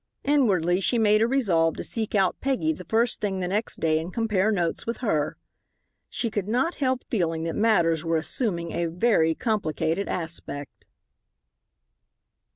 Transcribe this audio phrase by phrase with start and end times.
[0.23, 3.99] Inwardly she made a resolve to seek out Peggy the first thing the next day
[3.99, 5.37] and compare notes with her.
[6.09, 10.87] She could not help feeling that matters were assuming a very complicated aspect.